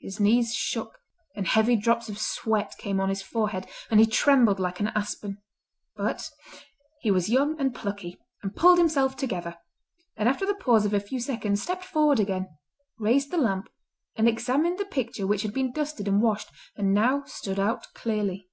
His 0.00 0.18
knees 0.18 0.52
shook, 0.52 0.98
and 1.36 1.46
heavy 1.46 1.76
drops 1.76 2.08
of 2.08 2.18
sweat 2.18 2.74
came 2.76 2.98
on 3.00 3.08
his 3.08 3.22
forehead, 3.22 3.68
and 3.88 4.00
he 4.00 4.04
trembled 4.06 4.58
like 4.58 4.80
an 4.80 4.88
aspen. 4.96 5.38
But 5.94 6.28
he 7.02 7.12
was 7.12 7.28
young 7.28 7.56
and 7.60 7.72
plucky, 7.72 8.18
and 8.42 8.56
pulled 8.56 8.78
himself 8.78 9.16
together, 9.16 9.58
and 10.16 10.28
after 10.28 10.44
the 10.44 10.56
pause 10.56 10.84
of 10.84 10.92
a 10.92 10.98
few 10.98 11.20
seconds 11.20 11.62
stepped 11.62 11.84
forward 11.84 12.18
again, 12.18 12.48
raised 12.98 13.30
the 13.30 13.38
lamp, 13.38 13.68
and 14.16 14.26
examined 14.28 14.76
the 14.78 14.84
picture 14.86 15.24
which 15.24 15.42
had 15.42 15.54
been 15.54 15.70
dusted 15.70 16.08
and 16.08 16.20
washed, 16.20 16.50
and 16.74 16.92
now 16.92 17.22
stood 17.26 17.60
out 17.60 17.86
clearly. 17.94 18.48